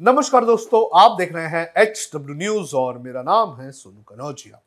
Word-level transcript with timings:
नमस्कार 0.00 0.44
दोस्तों, 0.44 0.80
आप 0.94 1.16
देख 1.18 1.32
रहे 1.34 1.46
हैं 1.46 1.72
एच 1.78 2.10
डब्ल्यू 2.14 2.34
न्यूज़ 2.36 2.74
और 2.76 2.98
मेरा 2.98 3.22
नाम 3.22 3.56
है 3.60 3.70
सोनू 3.72 4.02
कनौजिया। 4.08 4.60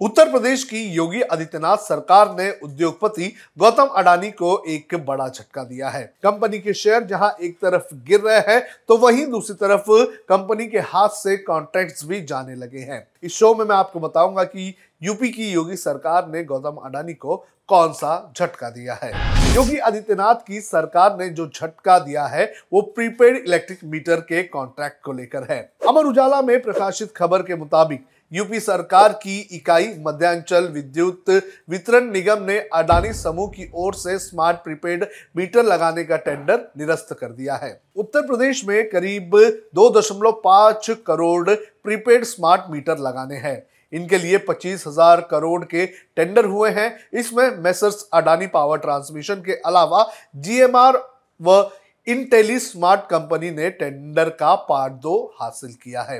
उत्तर 0.00 0.30
प्रदेश 0.30 0.64
की 0.64 0.82
योगी 0.86 1.20
आदित्यनाथ 1.22 1.76
सरकार 1.78 2.34
ने 2.38 2.50
उद्योगपति 2.64 3.32
गौतम 3.58 3.94
अडानी 3.96 4.30
को 4.32 4.62
एक 4.68 4.94
बड़ा 5.06 5.28
झटका 5.28 5.64
दिया 5.64 5.88
है। 5.88 6.02
कंपनी 6.22 6.58
के 6.58 6.74
शेयर 6.74 7.04
जहाँ 7.04 7.30
एक 7.40 7.56
तरफ़ 7.58 7.94
गिर 8.06 8.20
रहे 8.20 8.38
हैं 8.48 8.60
तो 8.88 8.96
वहीं 8.96 9.26
दूसरी 9.26 9.56
तरफ़ 9.56 9.90
कंपनी 10.28 10.66
के 10.66 10.78
हाथ 10.80 11.08
से 11.10 11.36
कॉन्ट्रैक्ट्स 11.38 12.04
भी 12.04 12.20
जाने 12.22 12.54
लगे 12.56 12.80
हैं। 12.80 13.06
इस 13.22 13.34
शो 13.34 13.54
में 13.54 13.64
मैं 13.64 13.76
आपको 13.76 14.00
बताऊँगा 14.00 14.44
कि 14.44 14.74
यूपी 15.04 15.28
की 15.28 15.50
योगी 15.52 15.76
सरकार 15.76 16.28
ने 16.28 16.42
गौतम 16.44 16.76
अडानी 16.84 17.14
को 17.14 17.36
कौन 17.68 17.92
सा 17.92 18.32
झटका 18.36 18.68
दिया 18.70 18.94
है? 18.94 19.10
योगी 19.54 19.76
आदित्यनाथ 19.78 20.34
की 20.46 20.60
सरकार 20.60 21.16
ने 21.18 21.28
जो 21.28 21.46
झटका 21.46 21.98
दिया 21.98 22.24
है, 22.26 22.44
वो 22.72 22.80
प्रीपेड 22.80 23.36
इलेक्ट्रिक 23.36 23.80
मीटर 23.84 24.20
के 24.20 24.42
कॉन्ट्रैक्ट 24.42 25.02
को 25.04 25.12
लेकर 25.12 25.46
है। 25.50 25.58
अमर 25.88 26.04
उजाला 26.04 26.40
में 26.42 26.60
प्रकाशित 26.62 27.12
खबर 27.16 27.42
के 27.42 27.56
मुताबिक, 27.56 28.04
यूपी 28.32 28.60
सरकार 28.60 29.12
की 29.12 29.38
इकाई 29.52 29.92
मध्यांचल 29.98 30.68
विद्युत 30.68 31.30
वितरण 31.70 32.10
निगम 32.10 32.44
ने 32.44 32.58
अडानी 32.74 33.12
समूह 33.12 33.48
की 33.48 33.70
ओर 33.74 33.94
से 33.94 34.18
स्मार्ट 34.18 34.56
प्रीपेड 34.56 35.06
मीटर 35.36 35.64
लगाने 35.64 36.04
का 36.04 36.16
टेंडर 36.16 36.60
निरस्त 36.78 37.16
कर 37.20 37.32
दिया 37.32 37.56
है। 37.56 37.80
उत्तर 37.96 38.26
प्रदेश 38.26 38.64
में 38.64 38.88
करीब 38.88 39.36
दो 39.74 39.88
दशमलव 40.00 40.40
पाँच 40.44 40.90
करोड़ 41.06 41.50
प्रीपेड 41.50 42.24
स्मार्ट 42.24 42.70
मीटर 42.70 42.98
लगाने 42.98 43.36
हैं। 43.38 43.56
इनके 43.94 44.18
लिए 44.18 44.38
पच्चीस 44.40 44.86
हज़ार 44.86 45.20
करोड़ 45.20 45.64
के 45.64 45.86
टेंडर 45.86 46.44
हुए 46.44 46.70
हैं। 46.70 46.88
इसमें 47.12 47.48
मेसर्स 47.58 48.08
अडानी 48.14 48.46
पावर 48.48 48.78
ट्रांसमिशन 48.78 49.42
के 49.42 49.60
अलावा 49.62 50.06
जीएमआर 50.36 51.02
व 51.40 51.62
इंटेली 52.06 52.58
स्मार्ट 52.58 53.00
कंपनी 53.10 53.50
ने 53.50 53.70
टेंडर 53.72 54.28
का 54.30 54.54
पार्ट 54.64 54.92
दो 54.94 55.16
हासिल 55.40 55.72
किया 55.74 56.02
है। 56.02 56.18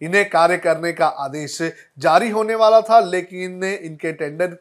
इन्हें 0.00 0.28
कार्य 0.30 0.56
करने 0.58 0.92
का 0.92 1.06
आदेश 1.06 1.58
जारी 1.98 2.28
होने 2.30 2.54
वाला 2.54 2.80
था, 2.80 3.00
लेकिन 3.00 3.64
इनके 3.64 4.12
टेंडर 4.12 4.56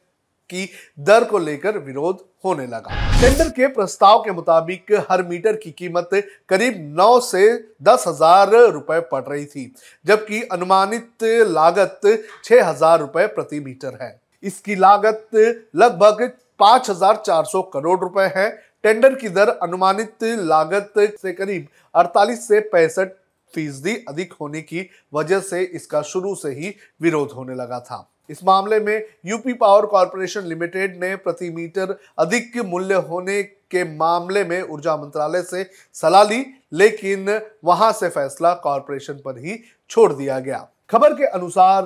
की 0.49 0.69
दर 0.99 1.23
को 1.23 1.39
लेकर 1.39 1.77
विरोध 1.79 2.23
होने 2.45 2.65
लगा। 2.67 3.21
टेंडर 3.21 3.49
के 3.49 3.67
प्रस्ताव 3.69 4.19
के 4.19 4.31
मुताबिक 4.31 4.91
हर 5.09 5.23
मीटर 5.23 5.55
की 5.55 5.71
कीमत 5.73 6.09
करीब 6.49 6.75
9 6.97 7.19
से 7.21 7.47
दस 7.83 8.03
हज़ार 8.07 8.51
रुपए 8.71 8.99
पड़ 9.11 9.23
रही 9.23 9.45
थी, 9.45 9.73
जबकि 10.05 10.41
अनुमानित 10.43 11.23
लागत 11.49 12.01
छह 12.43 12.63
हज़ार 12.63 12.99
रुपए 12.99 13.25
प्रति 13.29 13.59
मीटर 13.59 13.97
है। 14.01 14.19
इसकी 14.43 14.75
लागत 14.77 15.29
लगभग 15.75 16.31
पाँच 16.59 16.89
हज़ार 16.89 17.21
चार 17.25 17.43
सौ 17.45 17.61
करोड़ 17.73 17.99
रुपए 17.99 18.31
है। 18.35 18.49
टेंडर 18.83 19.13
की 19.15 19.29
दर 19.29 19.49
अनुमानित 19.49 20.23
लागत 20.23 20.93
से 21.21 21.31
करीब 21.33 21.67
48 21.95 22.47
से 22.47 22.59
पैंसठ 22.71 23.09
फ़ीसदी 23.53 23.95
अधिक 24.09 24.33
होने 24.33 24.61
की 24.61 24.89
वजह 25.13 25.39
से 25.41 25.61
इसका 25.63 26.01
शुरू 26.03 26.33
से 26.35 26.49
ही 26.51 26.73
विरोध 27.01 27.31
होने 27.31 27.55
लगा 27.55 27.79
था। 27.79 27.97
इस 28.29 28.43
मामले 28.43 28.79
में 28.79 29.03
यूपी 29.25 29.53
पावर 29.53 29.85
कॉरपोरेशन 29.85 30.45
लिमिटेड 30.45 30.99
ने 31.03 31.15
प्रति 31.17 31.49
मीटर 31.49 31.95
अधिक 32.19 32.57
मूल्य 32.65 32.95
होने 33.09 33.41
के 33.43 33.83
मामले 33.95 34.43
में 34.43 34.61
ऊर्जा 34.61 34.95
मंत्रालय 34.97 35.41
से 35.41 35.69
सलाह 35.95 36.23
ली, 36.23 36.45
लेकिन 36.73 37.39
वहाँ 37.63 37.91
से 37.91 38.09
फैसला 38.09 38.53
कॉरपोरेशन 38.55 39.21
पर 39.25 39.37
ही 39.37 39.59
छोड़ 39.89 40.11
दिया 40.13 40.39
गया। 40.39 40.67
खबर 40.89 41.13
के 41.13 41.25
अनुसार 41.25 41.83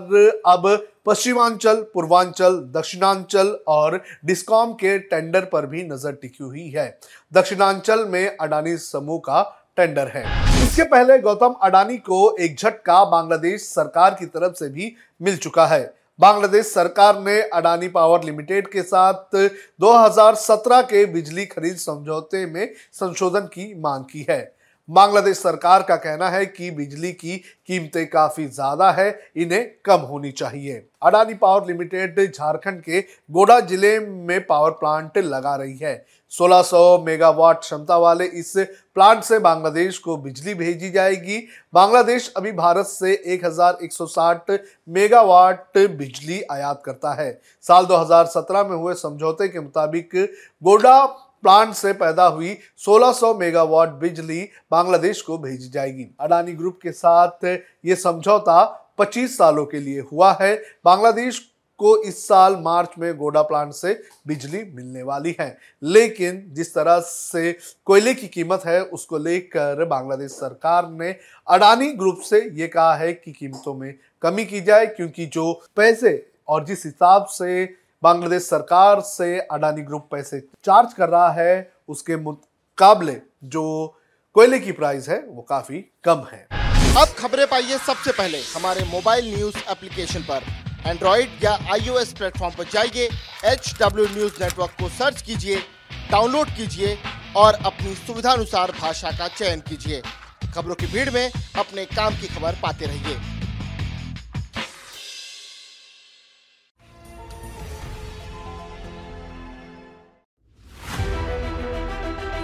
अब 0.47 0.65
पश्चिमांचल, 1.05 1.75
पूर्वांचल, 1.93 2.57
दक्षिणांचल 2.71 3.47
और 3.67 4.01
डिस्कॉम 4.25 4.73
के 4.73 4.97
टेंडर 4.99 5.45
पर 5.45 5.65
भी 5.65 5.83
नज़र 5.83 6.11
टिकी 6.11 6.43
हुई 6.43 6.67
है। 6.69 6.87
दक्षिणांचल 7.31 8.05
में 8.05 8.37
अडानी 8.37 8.75
समूह 8.77 9.19
का 9.19 9.41
टेंडर 9.77 10.07
है। 10.07 10.23
इसके 10.63 10.83
पहले 10.85 11.17
गौतम 11.19 11.55
अडानी 11.63 11.97
को 11.99 12.35
एक 12.37 12.57
झटका 12.57 13.03
बांग्लादेश 13.05 13.61
सरकार 13.63 14.15
की 14.19 14.25
तरफ़ 14.27 14.53
से 14.53 14.69
भी 14.69 14.95
मिल 15.21 15.37
चुका 15.37 15.65
है। 15.67 15.81
बांग्लादेश 16.19 16.65
सरकार 16.65 17.19
ने 17.19 17.41
अडानी 17.41 17.87
पावर 17.87 18.23
लिमिटेड 18.23 18.67
के 18.67 18.81
साथ 18.81 19.35
2017 19.81 20.81
के 20.81 21.05
बिजली 21.05 21.45
खरीद 21.45 21.75
समझौते 21.75 22.45
में 22.45 22.73
संशोधन 22.93 23.45
की 23.53 23.73
मांग 23.79 24.03
की 24.03 24.25
है। 24.29 24.58
बांग्लादेश 24.89 25.37
सरकार 25.37 25.83
का 25.83 25.95
कहना 25.97 26.29
है 26.29 26.45
कि 26.45 26.69
बिजली 26.71 27.11
की 27.13 27.37
कीमतें 27.37 28.05
काफ़ी 28.09 28.45
ज़्यादा 28.47 28.91
है, 28.91 29.19
इन्हें 29.35 29.69
कम 29.85 30.01
होनी 30.01 30.31
चाहिए। 30.31 30.85
अडानी 31.03 31.33
पावर 31.33 31.67
लिमिटेड 31.67 32.19
झारखंड 32.25 32.81
के 32.81 33.01
गोडा 33.29 33.59
ज़िले 33.61 33.99
में 33.99 34.39
पावर 34.45 34.71
प्लांट 34.71 35.17
लगा 35.17 35.55
रही 35.55 35.77
है। 35.77 35.93
1600 36.31 36.97
मेगावाट 37.05 37.59
क्षमता 37.59 37.97
वाले 37.97 38.25
इस 38.25 38.53
प्लांट 38.95 39.23
से 39.23 39.39
बांग्लादेश 39.39 39.97
को 39.97 40.17
बिजली 40.17 40.53
भेजी 40.53 40.89
जाएगी। 40.91 41.37
बांग्लादेश 41.73 42.31
अभी 42.37 42.51
भारत 42.53 42.85
से 42.85 43.13
1160 43.27 44.59
मेगावाट 44.87 45.77
बिजली 45.77 46.41
आयात 46.51 46.81
करता 46.85 47.13
है। 47.13 47.31
साल 47.65 47.85
2017 47.85 48.63
में 48.63 48.75
हुए 48.75 48.93
समझौते 48.95 49.47
के 49.47 49.59
मुताबिक 49.59 50.15
गोडा 50.61 51.05
प्लांट 51.41 51.73
से 51.73 51.93
पैदा 51.93 52.25
हुई 52.25 52.57
1600 52.77 53.33
मेगावाट 53.33 53.89
बिजली 53.89 54.41
बांग्लादेश 54.71 55.21
को 55.21 55.37
भेजी 55.37 55.69
जाएगी। 55.69 56.07
अडानी 56.19 56.51
ग्रुप 56.51 56.79
के 56.83 56.91
साथ 56.91 57.45
ये 57.85 57.95
समझौता 57.95 58.63
25 58.97 59.37
सालों 59.37 59.65
के 59.65 59.79
लिए 59.79 59.99
हुआ 60.01 60.37
है। 60.41 60.55
बांग्लादेश 60.85 61.39
को 61.79 61.95
इस 62.03 62.27
साल 62.27 62.55
मार्च 62.55 62.89
में 62.99 63.17
गोडा 63.17 63.41
प्लांट 63.41 63.73
से 63.73 63.93
बिजली 64.27 64.63
मिलने 64.73 65.03
वाली 65.03 65.35
है। 65.39 65.57
लेकिन 65.83 66.43
जिस 66.47 66.73
तरह 66.75 66.99
से 66.99 67.51
कोयले 67.85 68.13
की 68.13 68.27
कीमत 68.27 68.61
है, 68.65 68.81
उसको 68.81 69.17
लेकर 69.17 69.85
बांग्लादेश 69.85 70.31
सरकार 70.31 70.89
ने 70.89 71.15
अडानी 71.47 71.91
ग्रुप 71.91 72.19
से 72.19 72.39
ये 72.53 72.67
कहा 72.67 72.95
है 72.95 73.13
कि 73.13 73.31
कीमतों 73.31 73.73
में 73.73 73.93
कमी 74.21 74.45
की 74.45 74.61
जाए, 74.61 74.85
क्योंकि 74.85 75.25
जो 75.25 75.61
पैसे 75.75 76.31
और 76.47 76.65
जिस 76.65 76.85
हिसाब 76.85 77.25
से 77.25 77.78
बांग्लादेश 78.03 78.43
सरकार 78.43 78.99
से 79.01 79.39
अडानी 79.41 79.81
ग्रुप 79.81 80.07
पैसे 80.11 80.39
चार्ज 80.65 80.93
कर 80.93 81.09
रहा 81.09 81.31
है। 81.31 81.71
उसके 81.89 82.15
मुकाबले 82.17 83.15
जो 83.45 83.63
कोयले 84.35 84.59
की 84.59 84.71
प्राइस 84.71 85.09
है, 85.09 85.17
वो 85.19 85.41
काफ़ी 85.41 85.79
कम 86.03 86.23
है। 86.31 86.47
अब 86.97 87.07
खबरें 87.17 87.45
पाइए 87.47 87.77
सबसे 87.77 88.11
पहले 88.11 88.41
हमारे 88.55 88.83
मोबाइल 88.85 89.33
न्यूज़ 89.35 89.57
एप्लीकेशन 89.71 90.21
पर। 90.29 90.43
एंड्रॉइड 90.85 91.43
या 91.43 91.51
आईओएस 91.73 92.13
प्लेटफॉर्म 92.13 92.55
पर 92.55 92.63
जाइए 92.63 93.09
एच 93.45 93.73
डब्ल्यू 93.81 94.05
न्यूज़ 94.05 94.43
नेटवर्क 94.43 94.71
को 94.81 94.89
सर्च 94.89 95.21
कीजिए, 95.21 95.57
डाउनलोड 96.11 96.47
कीजिए 96.47 96.97
और 97.37 97.53
अपनी 97.65 97.93
सुविधानुसार 97.95 98.71
भाषा 98.79 99.11
का 99.11 99.27
चयन 99.27 99.59
कीजिए। 99.59 100.01
खबरों 100.55 100.75
की 100.75 100.85
भीड़ 100.85 101.09
में 101.09 101.31
अपने 101.59 101.85
काम 101.87 102.13
की 102.13 102.27
खबर 102.27 102.55
पाते 102.63 102.85
रहिए। 102.85 103.38